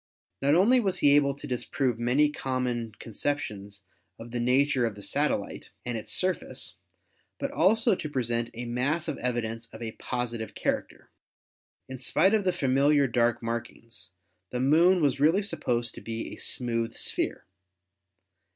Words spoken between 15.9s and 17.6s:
to be a smooth sphere.